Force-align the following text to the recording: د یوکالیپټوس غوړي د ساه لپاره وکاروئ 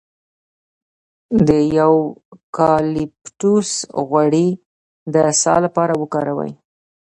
د 1.47 1.49
یوکالیپټوس 1.79 3.71
غوړي 4.07 4.47
د 5.13 5.15
ساه 5.41 5.59
لپاره 5.65 5.93
وکاروئ 6.01 6.51